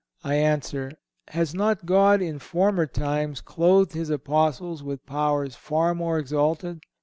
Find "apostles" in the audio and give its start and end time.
4.09-4.81